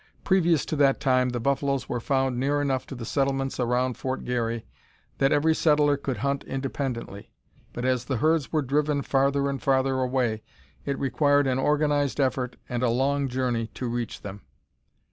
[0.23, 4.25] Previous to that time the buffaloes were found near enough to the settlements around Fort
[4.25, 4.65] Garry
[5.19, 7.29] that every settler could hunt independently;
[7.71, 10.41] but as the herds were driven farther and farther away,
[10.85, 14.41] it required an organized effort and a long journey to reach them.